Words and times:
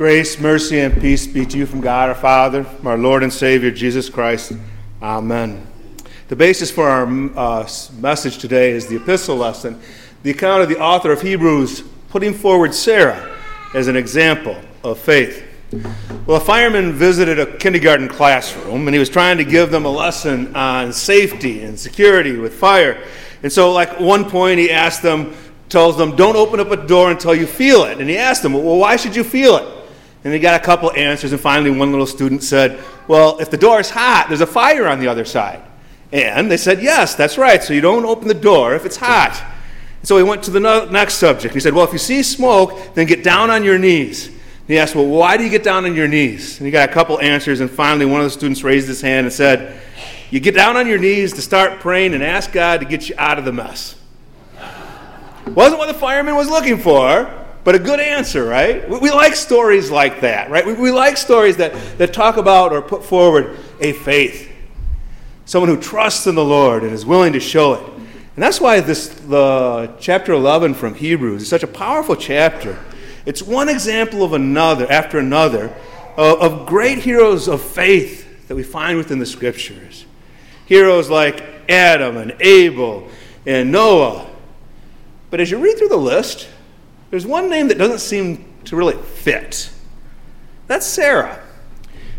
Grace, 0.00 0.40
mercy, 0.40 0.80
and 0.80 0.98
peace 0.98 1.26
be 1.26 1.44
to 1.44 1.58
you 1.58 1.66
from 1.66 1.82
God 1.82 2.08
our 2.08 2.14
Father, 2.14 2.64
from 2.64 2.86
our 2.86 2.96
Lord 2.96 3.22
and 3.22 3.30
Savior 3.30 3.70
Jesus 3.70 4.08
Christ. 4.08 4.54
Amen. 5.02 5.66
The 6.28 6.36
basis 6.36 6.70
for 6.70 6.88
our 6.88 7.06
uh, 7.36 7.68
message 7.98 8.38
today 8.38 8.70
is 8.70 8.86
the 8.86 8.96
epistle 8.96 9.36
lesson, 9.36 9.78
the 10.22 10.30
account 10.30 10.62
of 10.62 10.70
the 10.70 10.80
author 10.80 11.12
of 11.12 11.20
Hebrews 11.20 11.82
putting 12.08 12.32
forward 12.32 12.72
Sarah 12.72 13.36
as 13.74 13.88
an 13.88 13.96
example 13.96 14.56
of 14.82 14.98
faith. 14.98 15.44
Well, 16.24 16.38
a 16.38 16.40
fireman 16.40 16.94
visited 16.94 17.38
a 17.38 17.58
kindergarten 17.58 18.08
classroom 18.08 18.88
and 18.88 18.94
he 18.94 18.98
was 18.98 19.10
trying 19.10 19.36
to 19.36 19.44
give 19.44 19.70
them 19.70 19.84
a 19.84 19.90
lesson 19.90 20.56
on 20.56 20.94
safety 20.94 21.62
and 21.62 21.78
security 21.78 22.38
with 22.38 22.54
fire. 22.54 23.06
And 23.42 23.52
so, 23.52 23.70
like, 23.70 24.00
one 24.00 24.30
point 24.30 24.60
he 24.60 24.70
asked 24.70 25.02
them, 25.02 25.36
tells 25.68 25.98
them, 25.98 26.16
don't 26.16 26.36
open 26.36 26.58
up 26.58 26.70
a 26.70 26.86
door 26.86 27.10
until 27.10 27.34
you 27.34 27.46
feel 27.46 27.84
it. 27.84 28.00
And 28.00 28.08
he 28.08 28.16
asked 28.16 28.42
them, 28.42 28.54
well, 28.54 28.78
why 28.78 28.96
should 28.96 29.14
you 29.14 29.24
feel 29.24 29.58
it? 29.58 29.79
And 30.22 30.32
they 30.32 30.38
got 30.38 30.60
a 30.60 30.64
couple 30.64 30.92
answers, 30.92 31.32
and 31.32 31.40
finally, 31.40 31.70
one 31.70 31.90
little 31.90 32.06
student 32.06 32.42
said, 32.42 32.82
Well, 33.08 33.38
if 33.38 33.50
the 33.50 33.56
door 33.56 33.80
is 33.80 33.90
hot, 33.90 34.26
there's 34.28 34.42
a 34.42 34.46
fire 34.46 34.86
on 34.86 35.00
the 35.00 35.08
other 35.08 35.24
side. 35.24 35.62
And 36.12 36.50
they 36.50 36.56
said, 36.56 36.82
Yes, 36.82 37.14
that's 37.14 37.38
right. 37.38 37.62
So 37.62 37.72
you 37.72 37.80
don't 37.80 38.04
open 38.04 38.28
the 38.28 38.34
door 38.34 38.74
if 38.74 38.84
it's 38.84 38.96
hot. 38.96 39.42
So 40.02 40.16
he 40.16 40.22
went 40.22 40.42
to 40.44 40.50
the 40.50 40.60
no- 40.60 40.86
next 40.86 41.14
subject. 41.14 41.54
He 41.54 41.60
said, 41.60 41.72
Well, 41.72 41.84
if 41.84 41.92
you 41.92 41.98
see 41.98 42.22
smoke, 42.22 42.94
then 42.94 43.06
get 43.06 43.24
down 43.24 43.50
on 43.50 43.64
your 43.64 43.78
knees. 43.78 44.26
And 44.26 44.68
he 44.68 44.78
asked, 44.78 44.94
Well, 44.94 45.06
why 45.06 45.38
do 45.38 45.44
you 45.44 45.50
get 45.50 45.62
down 45.62 45.86
on 45.86 45.94
your 45.94 46.08
knees? 46.08 46.58
And 46.58 46.66
he 46.66 46.70
got 46.70 46.88
a 46.90 46.92
couple 46.92 47.18
answers, 47.20 47.60
and 47.60 47.70
finally, 47.70 48.04
one 48.04 48.20
of 48.20 48.24
the 48.24 48.30
students 48.30 48.62
raised 48.62 48.88
his 48.88 49.00
hand 49.00 49.26
and 49.26 49.32
said, 49.32 49.80
You 50.30 50.40
get 50.40 50.54
down 50.54 50.76
on 50.76 50.86
your 50.86 50.98
knees 50.98 51.32
to 51.34 51.42
start 51.42 51.80
praying 51.80 52.12
and 52.12 52.22
ask 52.22 52.52
God 52.52 52.80
to 52.80 52.86
get 52.86 53.08
you 53.08 53.14
out 53.16 53.38
of 53.38 53.46
the 53.46 53.52
mess. 53.52 53.96
Wasn't 55.46 55.78
what 55.78 55.86
the 55.86 55.94
fireman 55.94 56.36
was 56.36 56.48
looking 56.48 56.78
for, 56.78 57.39
but 57.64 57.74
a 57.74 57.78
good 57.78 58.00
answer, 58.00 58.44
right? 58.44 58.88
We, 58.88 58.98
we 58.98 59.10
like 59.10 59.36
stories 59.36 59.90
like 59.90 60.20
that, 60.22 60.50
right? 60.50 60.64
We, 60.64 60.72
we 60.74 60.90
like 60.90 61.16
stories 61.16 61.56
that, 61.58 61.74
that 61.98 62.12
talk 62.12 62.36
about 62.36 62.72
or 62.72 62.80
put 62.80 63.04
forward 63.04 63.58
a 63.80 63.92
faith. 63.92 64.50
Someone 65.44 65.68
who 65.68 65.80
trusts 65.80 66.26
in 66.26 66.34
the 66.34 66.44
Lord 66.44 66.82
and 66.82 66.92
is 66.92 67.04
willing 67.04 67.32
to 67.34 67.40
show 67.40 67.74
it. 67.74 67.82
And 67.82 68.42
that's 68.42 68.60
why 68.60 68.80
this 68.80 69.08
the 69.08 69.94
chapter 70.00 70.32
11 70.32 70.74
from 70.74 70.94
Hebrews 70.94 71.42
is 71.42 71.48
such 71.48 71.62
a 71.62 71.66
powerful 71.66 72.16
chapter. 72.16 72.78
It's 73.26 73.42
one 73.42 73.68
example 73.68 74.22
of 74.22 74.32
another 74.32 74.90
after 74.90 75.18
another 75.18 75.74
of, 76.16 76.40
of 76.40 76.66
great 76.66 76.98
heroes 76.98 77.48
of 77.48 77.60
faith 77.60 78.48
that 78.48 78.54
we 78.54 78.62
find 78.62 78.96
within 78.96 79.18
the 79.18 79.26
scriptures. 79.26 80.06
Heroes 80.66 81.10
like 81.10 81.44
Adam 81.68 82.16
and 82.16 82.34
Abel 82.40 83.08
and 83.46 83.70
Noah. 83.72 84.30
But 85.30 85.40
as 85.40 85.50
you 85.50 85.58
read 85.58 85.76
through 85.78 85.88
the 85.88 85.96
list, 85.96 86.48
there's 87.10 87.26
one 87.26 87.50
name 87.50 87.68
that 87.68 87.78
doesn't 87.78 87.98
seem 87.98 88.44
to 88.64 88.76
really 88.76 88.96
fit. 88.96 89.70
That's 90.66 90.86
Sarah. 90.86 91.42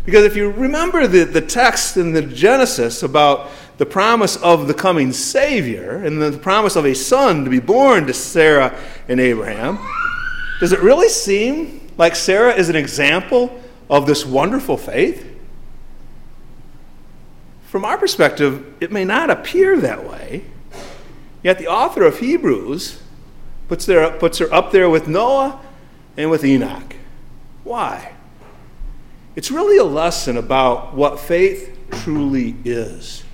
Because 0.04 0.24
if 0.24 0.36
you 0.36 0.50
remember 0.50 1.06
the, 1.06 1.24
the 1.24 1.40
text 1.40 1.96
in 1.96 2.12
the 2.12 2.22
Genesis 2.22 3.02
about 3.02 3.50
the 3.78 3.86
promise 3.86 4.36
of 4.36 4.68
the 4.68 4.74
coming 4.74 5.12
Savior 5.12 5.96
and 6.04 6.20
the 6.20 6.36
promise 6.36 6.76
of 6.76 6.84
a 6.84 6.94
son 6.94 7.44
to 7.44 7.50
be 7.50 7.60
born 7.60 8.06
to 8.06 8.12
Sarah 8.12 8.76
and 9.08 9.20
Abraham, 9.20 9.78
does 10.60 10.72
it 10.72 10.80
really 10.80 11.08
seem 11.08 11.90
like 11.96 12.14
Sarah 12.14 12.54
is 12.54 12.68
an 12.68 12.76
example 12.76 13.60
of 13.88 14.06
this 14.06 14.26
wonderful 14.26 14.76
faith? 14.76 15.28
From 17.64 17.84
our 17.84 17.96
perspective, 17.96 18.74
it 18.80 18.92
may 18.92 19.04
not 19.04 19.30
appear 19.30 19.78
that 19.80 20.08
way. 20.08 20.44
Yet 21.42 21.58
the 21.58 21.68
author 21.68 22.04
of 22.04 22.18
Hebrews 22.18 23.01
puts, 23.72 23.86
there, 23.86 24.10
puts 24.18 24.36
her 24.36 24.52
up 24.52 24.70
there 24.70 24.90
with 24.90 25.08
Noah 25.08 25.58
and 26.18 26.30
with 26.30 26.44
Enoch. 26.44 26.94
Why? 27.64 28.12
It's 29.34 29.50
really 29.50 29.78
a 29.78 29.84
lesson 29.84 30.36
about 30.36 30.92
what 30.92 31.18
faith 31.18 31.74
truly 31.90 32.54
is 32.66 33.24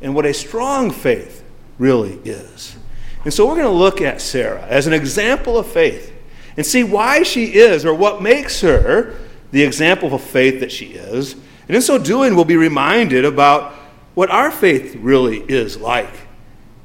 and 0.00 0.14
what 0.14 0.26
a 0.26 0.32
strong 0.32 0.92
faith 0.92 1.42
really 1.76 2.20
is. 2.24 2.76
And 3.24 3.34
so 3.34 3.48
we're 3.48 3.56
going 3.56 3.66
to 3.66 3.72
look 3.72 4.00
at 4.00 4.20
Sarah 4.20 4.64
as 4.68 4.86
an 4.86 4.92
example 4.92 5.58
of 5.58 5.66
faith 5.66 6.12
and 6.56 6.64
see 6.64 6.84
why 6.84 7.24
she 7.24 7.46
is 7.54 7.84
or 7.84 7.94
what 7.94 8.22
makes 8.22 8.60
her 8.60 9.16
the 9.50 9.64
example 9.64 10.14
of 10.14 10.22
faith 10.22 10.60
that 10.60 10.70
she 10.70 10.92
is. 10.92 11.32
And 11.66 11.74
in 11.74 11.82
so 11.82 11.98
doing, 11.98 12.36
we'll 12.36 12.44
be 12.44 12.56
reminded 12.56 13.24
about 13.24 13.72
what 14.14 14.30
our 14.30 14.52
faith 14.52 14.94
really 14.94 15.40
is 15.40 15.76
like 15.76 16.14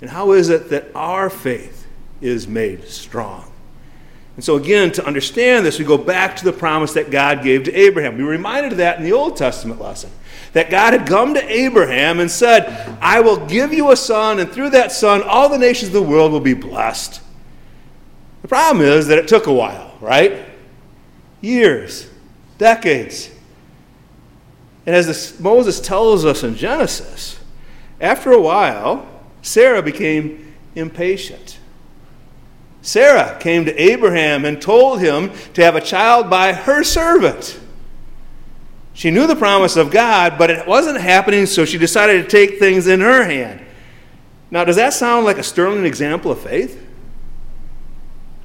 and 0.01 0.09
how 0.09 0.31
is 0.31 0.49
it 0.49 0.71
that 0.71 0.87
our 0.95 1.29
faith 1.29 1.78
is 2.21 2.47
made 2.47 2.87
strong. 2.87 3.45
And 4.35 4.43
so, 4.43 4.55
again, 4.55 4.91
to 4.93 5.05
understand 5.05 5.65
this, 5.65 5.79
we 5.79 5.85
go 5.85 5.97
back 5.97 6.37
to 6.37 6.45
the 6.45 6.53
promise 6.53 6.93
that 6.93 7.11
God 7.11 7.43
gave 7.43 7.65
to 7.65 7.73
Abraham. 7.73 8.17
We 8.17 8.23
were 8.23 8.29
reminded 8.29 8.71
of 8.71 8.77
that 8.77 8.97
in 8.97 9.03
the 9.03 9.11
Old 9.11 9.35
Testament 9.35 9.81
lesson. 9.81 10.11
That 10.53 10.69
God 10.69 10.93
had 10.93 11.05
come 11.07 11.33
to 11.33 11.45
Abraham 11.45 12.19
and 12.21 12.31
said, 12.31 12.97
I 13.01 13.19
will 13.19 13.45
give 13.47 13.73
you 13.73 13.91
a 13.91 13.97
son, 13.97 14.39
and 14.39 14.49
through 14.49 14.69
that 14.69 14.91
son, 14.93 15.23
all 15.23 15.49
the 15.49 15.57
nations 15.57 15.89
of 15.89 15.93
the 15.93 16.01
world 16.01 16.31
will 16.31 16.39
be 16.39 16.53
blessed. 16.53 17.21
The 18.41 18.47
problem 18.47 18.85
is 18.85 19.07
that 19.07 19.17
it 19.17 19.27
took 19.27 19.47
a 19.47 19.53
while, 19.53 19.95
right? 19.99 20.45
Years, 21.41 22.09
decades. 22.57 23.29
And 24.85 24.95
as 24.95 25.05
this, 25.05 25.39
Moses 25.39 25.79
tells 25.79 26.25
us 26.25 26.43
in 26.43 26.55
Genesis, 26.55 27.39
after 28.01 28.31
a 28.31 28.41
while, 28.41 29.05
Sarah 29.41 29.83
became 29.83 30.55
impatient. 30.75 31.58
Sarah 32.81 33.37
came 33.39 33.65
to 33.65 33.81
Abraham 33.81 34.45
and 34.45 34.61
told 34.61 34.99
him 34.99 35.31
to 35.53 35.63
have 35.63 35.75
a 35.75 35.81
child 35.81 36.29
by 36.29 36.53
her 36.53 36.83
servant. 36.83 37.59
She 38.93 39.11
knew 39.11 39.27
the 39.27 39.35
promise 39.35 39.75
of 39.75 39.91
God, 39.91 40.37
but 40.37 40.49
it 40.49 40.67
wasn't 40.67 40.99
happening, 40.99 41.45
so 41.45 41.65
she 41.65 41.77
decided 41.77 42.23
to 42.23 42.29
take 42.29 42.59
things 42.59 42.87
in 42.87 42.99
her 43.01 43.23
hand. 43.23 43.61
Now, 44.51 44.63
does 44.63 44.77
that 44.77 44.93
sound 44.93 45.25
like 45.25 45.37
a 45.37 45.43
sterling 45.43 45.85
example 45.85 46.31
of 46.31 46.41
faith? 46.41 46.85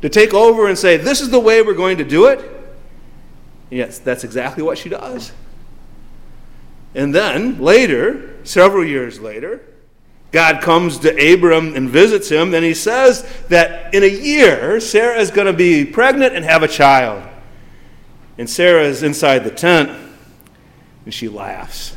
To 0.02 0.08
take 0.08 0.34
over 0.34 0.68
and 0.68 0.78
say, 0.78 0.96
This 0.96 1.20
is 1.20 1.30
the 1.30 1.40
way 1.40 1.62
we're 1.62 1.74
going 1.74 1.98
to 1.98 2.04
do 2.04 2.26
it? 2.26 2.50
Yes, 3.70 3.98
that's 3.98 4.22
exactly 4.22 4.62
what 4.62 4.78
she 4.78 4.88
does. 4.88 5.32
And 6.94 7.14
then, 7.14 7.58
later, 7.60 8.36
several 8.44 8.84
years 8.84 9.18
later, 9.18 9.62
God 10.34 10.62
comes 10.62 10.98
to 10.98 11.32
Abram 11.32 11.76
and 11.76 11.88
visits 11.88 12.28
him, 12.28 12.50
then 12.50 12.64
he 12.64 12.74
says 12.74 13.22
that 13.50 13.94
in 13.94 14.02
a 14.02 14.08
year, 14.08 14.80
Sarah 14.80 15.20
is 15.20 15.30
going 15.30 15.46
to 15.46 15.52
be 15.52 15.84
pregnant 15.84 16.34
and 16.34 16.44
have 16.44 16.64
a 16.64 16.66
child. 16.66 17.22
And 18.36 18.50
Sarah 18.50 18.82
is 18.82 19.04
inside 19.04 19.44
the 19.44 19.52
tent, 19.52 19.90
and 21.04 21.14
she 21.14 21.28
laughs. 21.28 21.96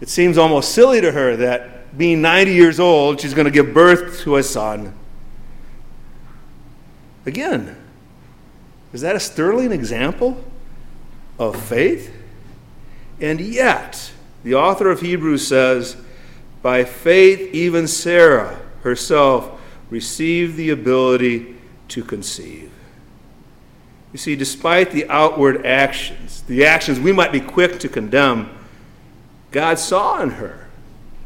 It 0.00 0.08
seems 0.08 0.38
almost 0.38 0.72
silly 0.72 1.00
to 1.00 1.10
her 1.10 1.34
that 1.34 1.98
being 1.98 2.22
90 2.22 2.52
years 2.52 2.78
old, 2.78 3.20
she's 3.20 3.34
going 3.34 3.46
to 3.46 3.50
give 3.50 3.74
birth 3.74 4.20
to 4.20 4.36
a 4.36 4.42
son. 4.44 4.94
Again, 7.26 7.76
is 8.92 9.00
that 9.00 9.16
a 9.16 9.20
sterling 9.20 9.72
example 9.72 10.44
of 11.40 11.60
faith? 11.60 12.14
And 13.20 13.40
yet, 13.40 14.12
the 14.44 14.54
author 14.54 14.92
of 14.92 15.00
Hebrews 15.00 15.44
says, 15.44 15.96
by 16.62 16.84
faith, 16.84 17.54
even 17.54 17.86
Sarah 17.86 18.60
herself 18.82 19.60
received 19.88 20.56
the 20.56 20.70
ability 20.70 21.56
to 21.88 22.04
conceive. 22.04 22.70
You 24.12 24.18
see, 24.18 24.36
despite 24.36 24.90
the 24.90 25.08
outward 25.08 25.64
actions, 25.64 26.42
the 26.42 26.64
actions 26.64 26.98
we 26.98 27.12
might 27.12 27.32
be 27.32 27.40
quick 27.40 27.78
to 27.80 27.88
condemn, 27.88 28.50
God 29.50 29.78
saw 29.78 30.20
in 30.20 30.30
her, 30.30 30.68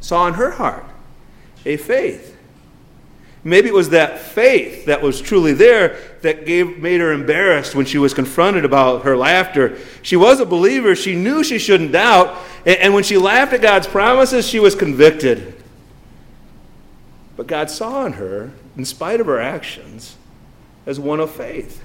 saw 0.01 0.27
in 0.29 0.35
her 0.35 0.53
heart, 0.53 0.85
a 1.65 1.77
faith 1.77 2.34
Maybe 3.47 3.69
it 3.69 3.75
was 3.75 3.91
that 3.91 4.21
faith 4.21 4.87
that 4.87 5.03
was 5.03 5.21
truly 5.21 5.53
there 5.53 5.99
that 6.23 6.47
gave, 6.47 6.79
made 6.79 7.01
her 7.01 7.13
embarrassed 7.13 7.75
when 7.75 7.85
she 7.85 7.99
was 7.99 8.15
confronted 8.15 8.65
about 8.65 9.05
her 9.05 9.19
laughter. 9.19 9.77
She 10.01 10.17
was 10.17 10.41
a 10.41 10.47
believer. 10.47 10.97
She 10.97 11.15
knew 11.15 11.45
she 11.45 11.59
shouldn't 11.59 11.93
doubt. 11.93 12.39
And, 12.65 12.79
and 12.79 12.95
when 12.95 13.05
she 13.05 13.19
laughed 13.19 13.53
at 13.53 13.61
God's 13.61 13.87
promises, 13.87 14.49
she 14.49 14.59
was 14.59 14.75
convicted. 14.75 15.63
But 17.37 17.47
God 17.47 17.69
saw 17.69 18.07
in 18.07 18.15
her, 18.15 18.53
in 18.79 18.87
spite 18.87 19.21
of 19.21 19.27
her 19.27 19.41
actions, 19.41 20.17
as 20.87 20.99
one 20.99 21.21
of 21.21 21.31
faith. 21.31 21.83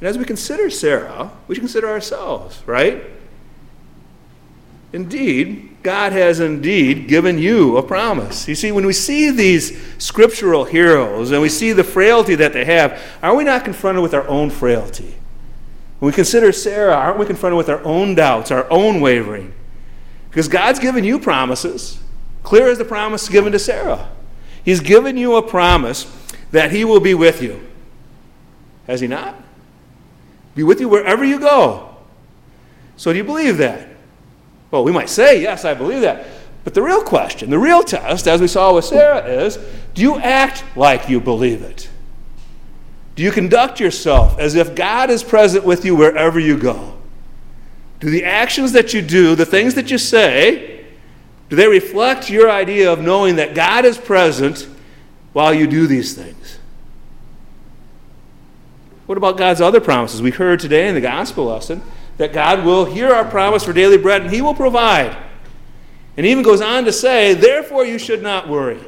And 0.00 0.08
as 0.08 0.18
we 0.18 0.26
consider 0.26 0.68
Sarah, 0.68 1.30
we 1.48 1.54
should 1.54 1.62
consider 1.62 1.88
ourselves, 1.88 2.62
right? 2.66 3.04
Indeed, 4.92 5.76
God 5.82 6.12
has 6.12 6.40
indeed 6.40 7.06
given 7.06 7.38
you 7.38 7.76
a 7.76 7.82
promise. 7.82 8.48
You 8.48 8.54
see, 8.54 8.72
when 8.72 8.84
we 8.84 8.92
see 8.92 9.30
these 9.30 9.80
scriptural 9.98 10.64
heroes 10.64 11.30
and 11.30 11.40
we 11.40 11.48
see 11.48 11.72
the 11.72 11.84
frailty 11.84 12.34
that 12.34 12.52
they 12.52 12.64
have, 12.64 13.00
are 13.22 13.34
we 13.34 13.44
not 13.44 13.64
confronted 13.64 14.02
with 14.02 14.14
our 14.14 14.26
own 14.26 14.50
frailty? 14.50 15.14
When 16.00 16.10
we 16.10 16.14
consider 16.14 16.50
Sarah, 16.52 16.94
aren't 16.94 17.18
we 17.18 17.26
confronted 17.26 17.56
with 17.56 17.68
our 17.68 17.82
own 17.84 18.14
doubts, 18.14 18.50
our 18.50 18.68
own 18.70 19.00
wavering? 19.00 19.52
Because 20.28 20.48
God's 20.48 20.78
given 20.78 21.04
you 21.04 21.18
promises, 21.18 22.00
clear 22.42 22.68
as 22.68 22.78
the 22.78 22.84
promise 22.84 23.28
given 23.28 23.52
to 23.52 23.58
Sarah. 23.58 24.10
He's 24.64 24.80
given 24.80 25.16
you 25.16 25.36
a 25.36 25.42
promise 25.42 26.10
that 26.50 26.72
He 26.72 26.84
will 26.84 27.00
be 27.00 27.14
with 27.14 27.42
you. 27.42 27.66
Has 28.86 29.00
He 29.00 29.06
not? 29.06 29.36
be 30.54 30.64
with 30.64 30.80
you 30.80 30.88
wherever 30.88 31.24
you 31.24 31.38
go. 31.38 31.96
So, 32.96 33.12
do 33.12 33.16
you 33.16 33.24
believe 33.24 33.56
that? 33.58 33.88
Well, 34.70 34.84
we 34.84 34.92
might 34.92 35.08
say, 35.08 35.42
yes, 35.42 35.64
I 35.64 35.74
believe 35.74 36.02
that. 36.02 36.26
But 36.62 36.74
the 36.74 36.82
real 36.82 37.02
question, 37.02 37.50
the 37.50 37.58
real 37.58 37.82
test, 37.82 38.28
as 38.28 38.40
we 38.40 38.46
saw 38.46 38.74
with 38.74 38.84
Sarah, 38.84 39.24
is 39.26 39.58
do 39.94 40.02
you 40.02 40.18
act 40.18 40.64
like 40.76 41.08
you 41.08 41.20
believe 41.20 41.62
it? 41.62 41.88
Do 43.16 43.22
you 43.22 43.32
conduct 43.32 43.80
yourself 43.80 44.38
as 44.38 44.54
if 44.54 44.74
God 44.74 45.10
is 45.10 45.22
present 45.22 45.64
with 45.64 45.84
you 45.84 45.96
wherever 45.96 46.38
you 46.38 46.56
go? 46.56 46.96
Do 47.98 48.10
the 48.10 48.24
actions 48.24 48.72
that 48.72 48.94
you 48.94 49.02
do, 49.02 49.34
the 49.34 49.44
things 49.44 49.74
that 49.74 49.90
you 49.90 49.98
say, 49.98 50.86
do 51.48 51.56
they 51.56 51.66
reflect 51.66 52.30
your 52.30 52.50
idea 52.50 52.90
of 52.90 53.00
knowing 53.00 53.36
that 53.36 53.54
God 53.54 53.84
is 53.84 53.98
present 53.98 54.68
while 55.32 55.52
you 55.52 55.66
do 55.66 55.86
these 55.86 56.14
things? 56.14 56.58
What 59.06 59.18
about 59.18 59.36
God's 59.36 59.60
other 59.60 59.80
promises? 59.80 60.22
We 60.22 60.30
heard 60.30 60.60
today 60.60 60.88
in 60.88 60.94
the 60.94 61.00
gospel 61.00 61.46
lesson 61.46 61.82
that 62.20 62.34
God 62.34 62.66
will 62.66 62.84
hear 62.84 63.14
our 63.14 63.24
promise 63.24 63.64
for 63.64 63.72
daily 63.72 63.96
bread 63.96 64.20
and 64.20 64.30
He 64.30 64.42
will 64.42 64.54
provide. 64.54 65.16
And 66.18 66.26
even 66.26 66.44
goes 66.44 66.60
on 66.60 66.84
to 66.84 66.92
say, 66.92 67.32
therefore 67.32 67.86
you 67.86 67.98
should 67.98 68.22
not 68.22 68.46
worry. 68.46 68.78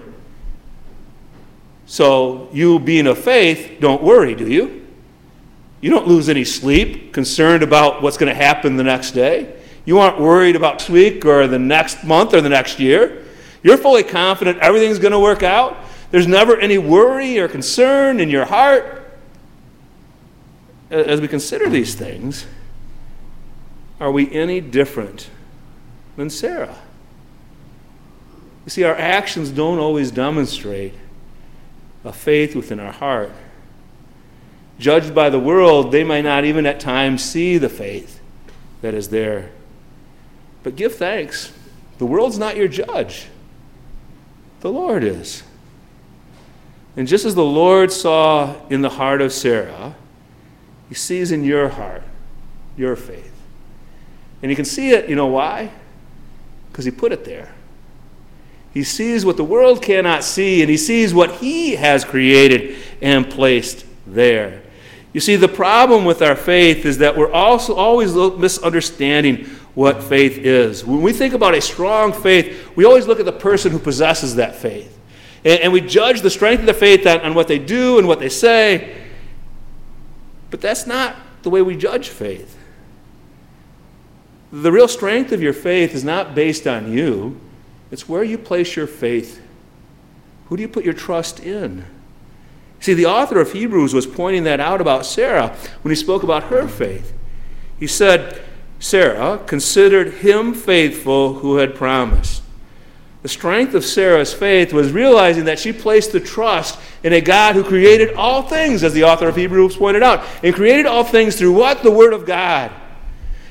So, 1.87 2.51
you 2.53 2.79
being 2.79 3.07
of 3.07 3.17
faith, 3.17 3.79
don't 3.81 4.03
worry, 4.03 4.35
do 4.35 4.47
you? 4.47 4.87
You 5.81 5.89
don't 5.89 6.07
lose 6.07 6.29
any 6.29 6.45
sleep 6.45 7.15
concerned 7.15 7.63
about 7.63 8.03
what's 8.03 8.19
going 8.19 8.29
to 8.29 8.35
happen 8.35 8.77
the 8.77 8.85
next 8.85 9.13
day. 9.13 9.59
You 9.87 9.99
aren't 9.99 10.21
worried 10.21 10.55
about 10.55 10.75
next 10.75 10.91
week 10.91 11.25
or 11.25 11.47
the 11.47 11.59
next 11.59 12.05
month 12.05 12.35
or 12.35 12.43
the 12.43 12.51
next 12.51 12.79
year. 12.79 13.25
You're 13.63 13.79
fully 13.79 14.03
confident 14.03 14.59
everything's 14.59 14.99
going 14.99 15.13
to 15.13 15.19
work 15.19 15.43
out. 15.43 15.79
There's 16.11 16.27
never 16.27 16.61
any 16.61 16.77
worry 16.77 17.39
or 17.39 17.49
concern 17.49 18.21
in 18.21 18.29
your 18.29 18.45
heart. 18.45 19.11
As 20.91 21.23
we 21.23 21.29
consider 21.29 21.71
these 21.71 21.95
things, 21.95 22.45
are 24.03 24.11
we 24.11 24.29
any 24.33 24.61
different 24.61 25.31
than 26.17 26.29
Sarah? 26.29 26.77
You 28.65 28.71
see, 28.71 28.83
our 28.83 28.97
actions 28.97 29.51
don't 29.51 29.79
always 29.79 30.11
demonstrate 30.11 30.95
a 32.05 32.13
faith 32.13 32.57
within 32.57 32.81
our 32.81 32.91
heart. 32.91 33.31
Judged 34.77 35.15
by 35.15 35.31
the 35.31 35.39
world, 35.39 35.93
they 35.93 36.03
might 36.03 36.23
not 36.23 36.45
even 36.45 36.67
at 36.67 36.81
times 36.81 37.23
see 37.23 37.59
the 37.59 37.69
faith 37.69 38.19
that 38.81 38.93
is 38.93 39.11
there. 39.11 39.51
But 40.65 40.75
give 40.75 40.97
thanks. 40.97 41.53
The 41.99 42.07
world's 42.07 42.39
not 42.39 42.57
your 42.57 42.67
judge, 42.67 43.29
the 44.63 44.73
Lord 44.73 45.05
is. 45.05 45.45
And 46.97 47.07
just 47.07 47.25
as 47.25 47.37
the 47.37 47.45
Lord 47.45 47.93
saw 47.93 48.57
in 48.69 48.83
the 48.83 48.91
heart 48.91 49.23
of 49.23 49.33
Sarah, 49.33 49.95
He 50.89 50.97
sees 50.97 51.31
in 51.31 51.45
your 51.45 51.69
heart 51.69 52.03
your 52.77 52.97
faith. 52.97 53.33
And 54.43 54.51
you 54.51 54.57
can 54.57 54.65
see 54.65 54.91
it, 54.91 55.09
you 55.09 55.15
know 55.15 55.29
why? 55.29 55.71
Because 56.71 56.85
He 56.85 56.91
put 56.91 57.13
it 57.13 57.25
there. 57.25 57.55
He 58.73 58.85
sees 58.85 59.25
what 59.25 59.37
the 59.37 59.45
world 59.45 59.83
cannot 59.83 60.25
see, 60.25 60.63
and 60.63 60.71
he 60.71 60.79
sees 60.79 61.13
what 61.13 61.31
he 61.33 61.77
has 61.77 62.05
created 62.05 62.79
and 63.03 63.29
placed 63.29 63.85
there. 64.07 64.63
You 65.13 65.21
see, 65.21 65.37
the 65.37 65.49
problem 65.49 66.07
with 66.07 66.23
our 66.23 66.35
faith 66.35 66.87
is 66.87 66.99
that 66.99 67.15
we're 67.15 67.31
also 67.31 67.75
always 67.75 68.15
misunderstanding 68.15 69.45
what 69.75 70.03
faith 70.03 70.39
is. 70.39 70.87
When 70.87 71.03
we 71.03 71.13
think 71.13 71.35
about 71.35 71.55
a 71.55 71.61
strong 71.61 72.15
faith, 72.15 72.71
we 72.75 72.87
always 72.87 73.07
look 73.07 73.21
at 73.21 73.27
the 73.27 73.33
person 73.33 73.73
who 73.73 73.79
possesses 73.79 74.37
that 74.37 74.55
faith. 74.55 74.99
And, 75.45 75.61
and 75.61 75.73
we 75.73 75.83
judge 75.83 76.23
the 76.23 76.31
strength 76.31 76.61
of 76.61 76.67
the 76.67 76.75
faith 76.75 77.07
on, 77.07 77.21
on 77.21 77.35
what 77.35 77.49
they 77.49 77.59
do 77.59 77.99
and 77.99 78.09
what 78.09 78.21
they 78.21 78.31
say. 78.31 78.97
But 80.51 80.63
that's 80.63 80.87
not 80.87 81.15
the 81.43 81.51
way 81.51 81.61
we 81.61 81.77
judge 81.77 82.09
faith. 82.09 82.59
The 84.53 84.71
real 84.71 84.89
strength 84.89 85.33
of 85.33 85.43
your 85.43 85.55
faith 85.55 85.95
is 85.95 86.05
not 86.05 86.35
based 86.35 86.67
on 86.67 86.93
you. 86.93 87.41
It's 87.91 88.09
where 88.09 88.23
you 88.23 88.37
place 88.37 88.77
your 88.77 88.87
faith. 88.87 89.41
Who 90.49 90.57
do 90.57 90.63
you 90.63 90.69
put 90.69 90.85
your 90.85 90.93
trust 90.93 91.41
in? 91.41 91.87
See, 92.79 92.93
the 92.93 93.07
author 93.07 93.41
of 93.41 93.53
Hebrews 93.53 93.95
was 93.95 94.07
pointing 94.07 94.45
that 94.45 94.61
out 94.61 94.83
about 94.83 95.07
Sarah 95.07 95.57
when 95.81 95.91
he 95.91 95.97
spoke 95.97 96.23
about 96.23 96.45
her 96.45 96.69
faith. 96.69 97.15
He 97.79 97.87
said, 97.87 98.43
Sarah 98.79 99.41
considered 99.47 100.15
him 100.15 100.53
faithful 100.53 101.35
who 101.35 101.57
had 101.57 101.75
promised. 101.75 102.43
The 103.23 103.29
strength 103.29 103.75
of 103.75 103.85
Sarah's 103.85 104.35
faith 104.35 104.73
was 104.73 104.93
realizing 104.93 105.45
that 105.45 105.61
she 105.61 105.73
placed 105.73 106.13
the 106.13 106.21
trust 106.21 106.79
in 107.05 107.13
a 107.13 107.21
God 107.21 107.55
who 107.55 107.63
created 107.63 108.15
all 108.15 108.43
things, 108.43 108.83
as 108.83 108.93
the 108.93 109.05
author 109.05 109.29
of 109.29 109.37
Hebrews 109.37 109.77
pointed 109.77 110.03
out, 110.03 110.27
and 110.43 110.55
created 110.55 110.87
all 110.87 111.05
things 111.05 111.37
through 111.37 111.53
what? 111.53 111.83
The 111.85 111.91
Word 111.91 112.13
of 112.13 112.27
God. 112.27 112.73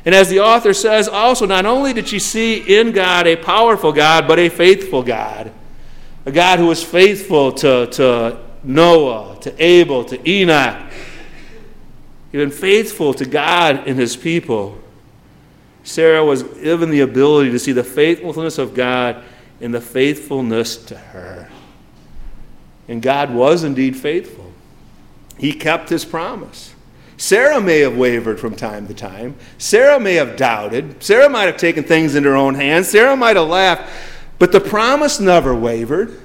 And 0.06 0.16
as 0.16 0.30
the 0.30 0.40
author 0.40 0.74
says, 0.74 1.08
also, 1.08 1.46
not 1.46 1.66
only 1.66 1.94
did 1.94 2.08
she 2.08 2.20
see 2.20 2.80
in 2.80 2.92
God 2.92 3.28
a 3.28 3.36
powerful 3.36 3.92
God, 3.92 4.28
but 4.28 4.40
a 4.40 4.50
faithful 4.50 5.04
God. 5.04 5.52
A 6.26 6.32
God 6.32 6.60
who 6.60 6.68
was 6.68 6.84
faithful 6.84 7.52
to, 7.54 7.88
to 7.88 8.40
Noah, 8.64 9.38
to 9.42 9.64
Abel, 9.64 10.04
to 10.06 10.30
Enoch. 10.30 10.92
Even 12.34 12.50
faithful 12.50 13.14
to 13.14 13.26
God 13.26 13.88
and 13.88 14.00
his 14.00 14.16
people. 14.16 14.80
Sarah 15.84 16.24
was 16.24 16.44
given 16.44 16.90
the 16.90 17.02
ability 17.02 17.52
to 17.52 17.60
see 17.60 17.72
the 17.72 17.84
faithfulness 17.84 18.58
of 18.58 18.74
God 18.74 19.24
in 19.60 19.72
the 19.72 19.82
faithfulness 19.82 20.78
to 20.86 20.98
her. 20.98 21.50
And 22.88 23.02
God 23.02 23.34
was 23.34 23.64
indeed 23.64 23.96
faithful. 23.96 24.52
He 25.38 25.54
kept 25.54 25.90
his 25.90 26.06
promise. 26.06 26.74
Sarah 27.22 27.62
may 27.62 27.82
have 27.82 27.96
wavered 27.96 28.40
from 28.40 28.56
time 28.56 28.88
to 28.88 28.96
time. 28.96 29.36
Sarah 29.60 30.00
may 30.00 30.16
have 30.16 30.36
doubted. 30.36 31.04
Sarah 31.04 31.30
might 31.30 31.44
have 31.44 31.56
taken 31.56 31.84
things 31.84 32.16
into 32.16 32.30
her 32.30 32.36
own 32.36 32.56
hands. 32.56 32.90
Sarah 32.90 33.16
might 33.16 33.36
have 33.36 33.48
laughed. 33.48 33.94
But 34.40 34.52
the 34.52 34.60
promise 34.60 35.20
never 35.20 35.54
wavered. 35.54 36.20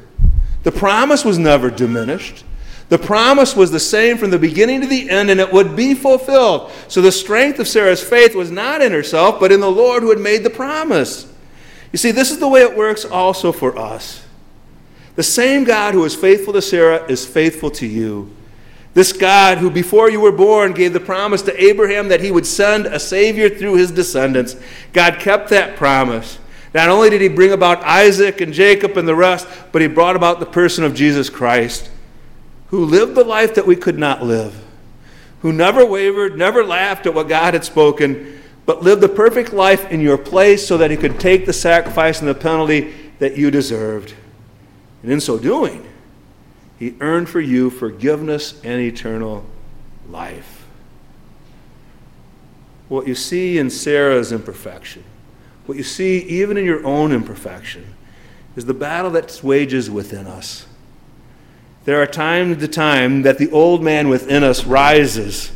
The 0.62 0.72
promise 0.72 1.22
was 1.22 1.36
never 1.36 1.68
diminished. 1.68 2.46
The 2.88 2.96
promise 2.96 3.54
was 3.54 3.70
the 3.70 3.78
same 3.78 4.16
from 4.16 4.30
the 4.30 4.38
beginning 4.38 4.80
to 4.80 4.86
the 4.86 5.10
end, 5.10 5.28
and 5.28 5.38
it 5.38 5.52
would 5.52 5.76
be 5.76 5.92
fulfilled. 5.92 6.72
So 6.88 7.02
the 7.02 7.12
strength 7.12 7.58
of 7.58 7.68
Sarah's 7.68 8.02
faith 8.02 8.34
was 8.34 8.50
not 8.50 8.80
in 8.80 8.90
herself, 8.90 9.38
but 9.38 9.52
in 9.52 9.60
the 9.60 9.70
Lord 9.70 10.02
who 10.02 10.08
had 10.08 10.18
made 10.18 10.44
the 10.44 10.50
promise. 10.50 11.30
You 11.92 11.98
see, 11.98 12.10
this 12.10 12.30
is 12.30 12.38
the 12.38 12.48
way 12.48 12.62
it 12.62 12.74
works 12.74 13.04
also 13.04 13.52
for 13.52 13.78
us. 13.78 14.24
The 15.14 15.22
same 15.22 15.64
God 15.64 15.92
who 15.92 16.06
is 16.06 16.16
faithful 16.16 16.54
to 16.54 16.62
Sarah 16.62 17.04
is 17.04 17.26
faithful 17.26 17.70
to 17.72 17.86
you. 17.86 18.34
This 18.96 19.12
God, 19.12 19.58
who 19.58 19.68
before 19.68 20.10
you 20.10 20.20
were 20.22 20.32
born 20.32 20.72
gave 20.72 20.94
the 20.94 21.00
promise 21.00 21.42
to 21.42 21.62
Abraham 21.62 22.08
that 22.08 22.22
he 22.22 22.30
would 22.30 22.46
send 22.46 22.86
a 22.86 22.98
Savior 22.98 23.50
through 23.50 23.74
his 23.74 23.90
descendants, 23.90 24.56
God 24.94 25.18
kept 25.18 25.50
that 25.50 25.76
promise. 25.76 26.38
Not 26.72 26.88
only 26.88 27.10
did 27.10 27.20
he 27.20 27.28
bring 27.28 27.52
about 27.52 27.84
Isaac 27.84 28.40
and 28.40 28.54
Jacob 28.54 28.96
and 28.96 29.06
the 29.06 29.14
rest, 29.14 29.46
but 29.70 29.82
he 29.82 29.86
brought 29.86 30.16
about 30.16 30.40
the 30.40 30.46
person 30.46 30.82
of 30.82 30.94
Jesus 30.94 31.28
Christ, 31.28 31.90
who 32.68 32.86
lived 32.86 33.14
the 33.14 33.22
life 33.22 33.54
that 33.56 33.66
we 33.66 33.76
could 33.76 33.98
not 33.98 34.22
live, 34.22 34.64
who 35.42 35.52
never 35.52 35.84
wavered, 35.84 36.38
never 36.38 36.64
laughed 36.64 37.04
at 37.04 37.12
what 37.12 37.28
God 37.28 37.52
had 37.52 37.66
spoken, 37.66 38.40
but 38.64 38.82
lived 38.82 39.02
the 39.02 39.10
perfect 39.10 39.52
life 39.52 39.90
in 39.92 40.00
your 40.00 40.16
place 40.16 40.66
so 40.66 40.78
that 40.78 40.90
he 40.90 40.96
could 40.96 41.20
take 41.20 41.44
the 41.44 41.52
sacrifice 41.52 42.20
and 42.20 42.28
the 42.30 42.34
penalty 42.34 42.94
that 43.18 43.36
you 43.36 43.50
deserved. 43.50 44.14
And 45.02 45.12
in 45.12 45.20
so 45.20 45.38
doing, 45.38 45.86
he 46.78 46.94
earned 47.00 47.28
for 47.28 47.40
you 47.40 47.70
forgiveness 47.70 48.60
and 48.62 48.80
eternal 48.80 49.44
life. 50.08 50.66
What 52.88 53.06
you 53.06 53.14
see 53.14 53.58
in 53.58 53.70
Sarah's 53.70 54.30
imperfection, 54.30 55.04
what 55.64 55.76
you 55.76 55.84
see 55.84 56.18
even 56.20 56.56
in 56.56 56.64
your 56.64 56.86
own 56.86 57.12
imperfection, 57.12 57.94
is 58.54 58.66
the 58.66 58.74
battle 58.74 59.10
that 59.12 59.40
wages 59.42 59.90
within 59.90 60.26
us. 60.26 60.66
There 61.84 62.00
are 62.00 62.06
times 62.06 62.58
to 62.58 62.68
time 62.68 63.22
that 63.22 63.38
the 63.38 63.50
old 63.50 63.82
man 63.82 64.08
within 64.08 64.42
us 64.42 64.64
rises 64.64 65.52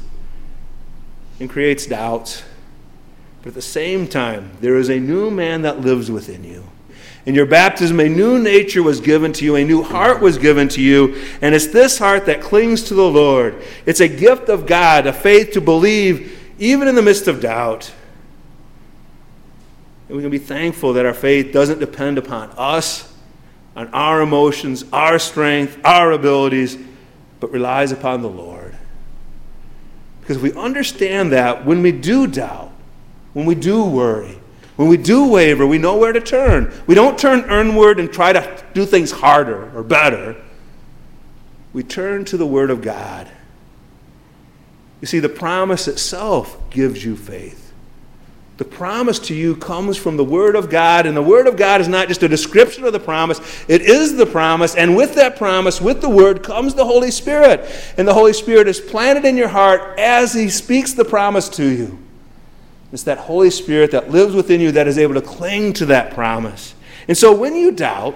and 1.40 1.48
creates 1.48 1.86
doubts. 1.86 2.44
But 3.42 3.48
at 3.48 3.54
the 3.54 3.62
same 3.62 4.06
time, 4.06 4.52
there 4.60 4.76
is 4.76 4.90
a 4.90 5.00
new 5.00 5.30
man 5.30 5.62
that 5.62 5.80
lives 5.80 6.10
within 6.10 6.44
you. 6.44 6.64
In 7.26 7.34
your 7.34 7.46
baptism, 7.46 8.00
a 8.00 8.08
new 8.08 8.38
nature 8.38 8.82
was 8.82 9.00
given 9.00 9.32
to 9.34 9.44
you, 9.44 9.56
a 9.56 9.64
new 9.64 9.82
heart 9.82 10.22
was 10.22 10.38
given 10.38 10.68
to 10.68 10.80
you, 10.80 11.22
and 11.42 11.54
it's 11.54 11.66
this 11.66 11.98
heart 11.98 12.26
that 12.26 12.40
clings 12.40 12.84
to 12.84 12.94
the 12.94 13.08
Lord. 13.08 13.62
It's 13.84 14.00
a 14.00 14.08
gift 14.08 14.48
of 14.48 14.66
God, 14.66 15.06
a 15.06 15.12
faith 15.12 15.52
to 15.52 15.60
believe 15.60 16.38
even 16.58 16.88
in 16.88 16.94
the 16.94 17.02
midst 17.02 17.28
of 17.28 17.40
doubt. 17.40 17.92
And 20.08 20.16
we 20.16 20.22
can 20.22 20.30
be 20.30 20.38
thankful 20.38 20.94
that 20.94 21.06
our 21.06 21.14
faith 21.14 21.52
doesn't 21.52 21.78
depend 21.78 22.18
upon 22.18 22.50
us, 22.56 23.14
on 23.76 23.88
our 23.88 24.22
emotions, 24.22 24.84
our 24.92 25.18
strength, 25.18 25.78
our 25.84 26.12
abilities, 26.12 26.78
but 27.38 27.52
relies 27.52 27.92
upon 27.92 28.22
the 28.22 28.28
Lord. 28.28 28.76
Because 30.20 30.38
we 30.38 30.52
understand 30.54 31.32
that 31.32 31.64
when 31.64 31.82
we 31.82 31.92
do 31.92 32.26
doubt, 32.26 32.72
when 33.34 33.46
we 33.46 33.54
do 33.54 33.84
worry, 33.84 34.39
when 34.80 34.88
we 34.88 34.96
do 34.96 35.28
waver, 35.28 35.66
we 35.66 35.76
know 35.76 35.98
where 35.98 36.10
to 36.10 36.22
turn. 36.22 36.72
We 36.86 36.94
don't 36.94 37.18
turn 37.18 37.40
inward 37.50 38.00
and 38.00 38.10
try 38.10 38.32
to 38.32 38.64
do 38.72 38.86
things 38.86 39.10
harder 39.10 39.70
or 39.76 39.82
better. 39.82 40.42
We 41.74 41.82
turn 41.82 42.24
to 42.24 42.38
the 42.38 42.46
Word 42.46 42.70
of 42.70 42.80
God. 42.80 43.28
You 45.02 45.06
see, 45.06 45.18
the 45.18 45.28
promise 45.28 45.86
itself 45.86 46.58
gives 46.70 47.04
you 47.04 47.14
faith. 47.14 47.74
The 48.56 48.64
promise 48.64 49.18
to 49.18 49.34
you 49.34 49.54
comes 49.54 49.98
from 49.98 50.16
the 50.16 50.24
Word 50.24 50.56
of 50.56 50.70
God, 50.70 51.04
and 51.04 51.14
the 51.14 51.20
Word 51.20 51.46
of 51.46 51.58
God 51.58 51.82
is 51.82 51.88
not 51.88 52.08
just 52.08 52.22
a 52.22 52.28
description 52.28 52.84
of 52.84 52.94
the 52.94 53.00
promise, 53.00 53.38
it 53.68 53.82
is 53.82 54.16
the 54.16 54.24
promise. 54.24 54.74
And 54.74 54.96
with 54.96 55.14
that 55.16 55.36
promise, 55.36 55.78
with 55.78 56.00
the 56.00 56.08
Word, 56.08 56.42
comes 56.42 56.72
the 56.72 56.86
Holy 56.86 57.10
Spirit. 57.10 57.70
And 57.98 58.08
the 58.08 58.14
Holy 58.14 58.32
Spirit 58.32 58.66
is 58.66 58.80
planted 58.80 59.26
in 59.26 59.36
your 59.36 59.48
heart 59.48 59.98
as 59.98 60.32
He 60.32 60.48
speaks 60.48 60.94
the 60.94 61.04
promise 61.04 61.50
to 61.50 61.68
you. 61.68 61.98
It's 62.92 63.04
that 63.04 63.18
Holy 63.18 63.50
Spirit 63.50 63.92
that 63.92 64.10
lives 64.10 64.34
within 64.34 64.60
you 64.60 64.72
that 64.72 64.88
is 64.88 64.98
able 64.98 65.14
to 65.14 65.22
cling 65.22 65.72
to 65.74 65.86
that 65.86 66.12
promise. 66.12 66.74
And 67.06 67.16
so 67.16 67.34
when 67.34 67.54
you 67.54 67.70
doubt, 67.70 68.14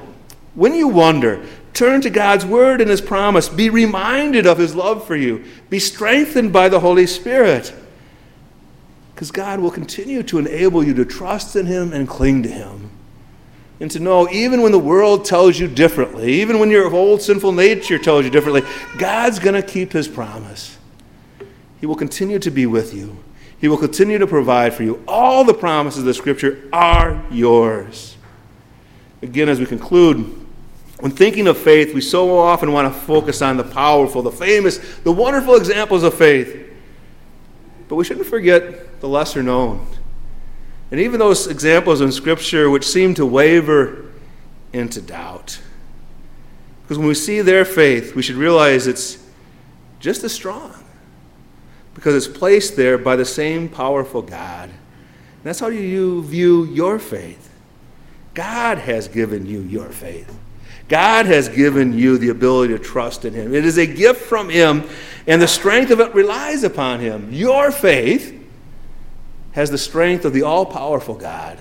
when 0.55 0.75
you 0.75 0.89
wonder, 0.89 1.45
turn 1.75 2.01
to 2.01 2.11
God's 2.11 2.47
Word 2.47 2.81
and 2.81 2.89
His 2.89 3.01
promise. 3.01 3.49
Be 3.49 3.69
reminded 3.69 4.47
of 4.47 4.59
His 4.59 4.75
love 4.75 5.07
for 5.07 5.17
you. 5.17 5.45
Be 5.69 5.79
strengthened 5.79 6.53
by 6.53 6.69
the 6.69 6.81
Holy 6.81 7.07
Spirit. 7.07 7.75
Because 9.15 9.31
God 9.31 9.61
will 9.61 9.71
continue 9.71 10.23
to 10.25 10.39
enable 10.39 10.83
you 10.83 10.95
to 10.95 11.05
trust 11.05 11.57
in 11.57 11.67
Him 11.67 11.93
and 11.93 12.09
cling 12.09 12.43
to 12.45 12.49
Him. 12.49 12.91
And 13.81 13.91
to 13.91 14.01
know, 14.01 14.29
even 14.31 14.63
when 14.63 14.73
the 14.73 14.79
world 14.79 15.25
tells 15.25 15.59
you 15.59 15.67
differently, 15.67 16.33
even 16.35 16.59
when 16.61 16.71
your 16.71 16.93
old 16.93 17.21
sinful 17.21 17.53
nature 17.53 17.99
tells 17.99 18.25
you 18.25 18.31
differently, 18.31 18.63
God's 18.99 19.41
going 19.41 19.61
to 19.61 19.63
keep 19.63 19.93
His 19.93 20.09
promise. 20.09 20.79
He 21.81 21.87
will 21.87 21.97
continue 21.97 22.39
to 22.39 22.51
be 22.51 22.67
with 22.67 22.95
you, 22.95 23.19
He 23.59 23.69
will 23.69 23.79
continue 23.79 24.19
to 24.19 24.27
provide 24.27 24.75
for 24.75 24.83
you. 24.83 25.03
All 25.09 25.45
the 25.45 25.55
promises 25.55 26.01
of 26.01 26.07
the 26.07 26.15
Scripture 26.15 26.69
are 26.73 27.25
yours. 27.31 28.17
Again, 29.23 29.49
as 29.49 29.59
we 29.59 29.67
conclude, 29.67 30.45
when 31.01 31.13
thinking 31.13 31.47
of 31.49 31.59
faith, 31.59 31.95
we 31.95 32.01
so 32.01 32.39
often 32.39 32.73
want 32.73 32.93
to 32.93 33.01
focus 33.01 33.43
on 33.43 33.57
the 33.57 33.65
powerful, 33.65 34.23
the 34.23 34.31
famous, 34.31 34.79
the 34.99 35.13
wonderful 35.13 35.57
examples 35.57 36.03
of 36.03 36.15
faith. 36.15 36.71
But 37.89 37.97
we 37.97 38.05
shouldn't 38.05 38.27
forget 38.27 39.01
the 39.01 39.09
lesser 39.09 39.43
known. 39.43 39.87
And 40.91 41.01
even 41.01 41.19
those 41.19 41.47
examples 41.47 42.01
in 42.01 42.13
Scripture 42.13 42.71
which 42.71 42.87
seem 42.87 43.15
to 43.15 43.27
waver 43.27 44.13
into 44.73 45.01
doubt. 45.01 45.61
Because 46.83 46.99
when 46.99 47.09
we 47.09 47.15
see 47.15 47.41
their 47.41 47.65
faith, 47.65 48.15
we 48.15 48.23
should 48.23 48.37
realize 48.37 48.87
it's 48.87 49.19
just 50.01 50.23
as 50.23 50.33
strong. 50.33 50.84
Because 51.95 52.15
it's 52.15 52.39
placed 52.39 52.77
there 52.77 52.99
by 52.99 53.17
the 53.17 53.25
same 53.25 53.69
powerful 53.69 54.23
God. 54.23 54.69
And 54.69 55.43
that's 55.43 55.61
how 55.61 55.69
you 55.69 56.23
view 56.23 56.65
your 56.65 56.99
faith. 56.99 57.51
God 58.35 58.79
has 58.79 59.09
given 59.09 59.47
you 59.47 59.61
your 59.61 59.89
faith. 59.91 60.39
God 60.89 61.27
has 61.27 61.49
given 61.49 61.97
you 61.97 62.19
the 62.19 62.29
ability 62.29 62.75
to 62.75 62.79
trust 62.79 63.25
in 63.25 63.33
Him. 63.33 63.55
It 63.55 63.65
is 63.65 63.79
a 63.79 63.87
gift 63.87 64.23
from 64.23 64.49
Him, 64.49 64.85
and 65.27 65.41
the 65.41 65.49
strength 65.49 65.91
of 65.91 66.01
it 66.01 66.15
relies 66.15 66.63
upon 66.63 67.01
Him. 67.01 67.33
Your 67.33 67.71
faith 67.71 68.39
has 69.53 69.71
the 69.71 69.79
strength 69.79 70.25
of 70.25 70.33
the 70.33 70.43
all 70.43 70.67
powerful 70.67 71.15
God, 71.15 71.59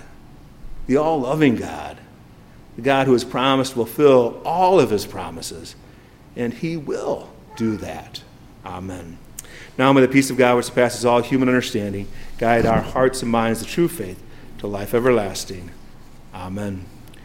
the 0.87 0.97
all 0.97 1.21
loving 1.21 1.55
God, 1.55 1.97
the 2.75 2.81
God 2.81 3.07
who 3.07 3.13
has 3.13 3.23
promised 3.23 3.73
to 3.73 3.75
fulfill 3.75 4.41
all 4.43 4.79
of 4.79 4.89
His 4.89 5.05
promises, 5.05 5.75
and 6.35 6.53
He 6.53 6.75
will 6.75 7.29
do 7.55 7.77
that. 7.77 8.21
Amen. 8.65 9.17
Now 9.77 9.91
may 9.91 10.01
the 10.01 10.07
peace 10.07 10.29
of 10.29 10.37
God, 10.37 10.55
which 10.55 10.65
surpasses 10.65 11.05
all 11.05 11.21
human 11.21 11.49
understanding, 11.49 12.07
guide 12.37 12.65
our 12.65 12.81
hearts 12.81 13.21
and 13.21 13.31
minds 13.31 13.61
to 13.61 13.65
true 13.65 13.87
faith 13.87 14.21
to 14.59 14.67
life 14.67 14.93
everlasting. 14.93 15.71
Amen. 16.33 16.85